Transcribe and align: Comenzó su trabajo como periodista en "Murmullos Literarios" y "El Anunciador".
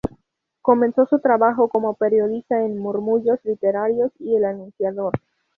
Comenzó 0.63 1.05
su 1.05 1.19
trabajo 1.19 1.67
como 1.69 1.93
periodista 1.93 2.65
en 2.65 2.75
"Murmullos 2.79 3.37
Literarios" 3.45 4.11
y 4.17 4.35
"El 4.35 4.45
Anunciador". 4.45 5.13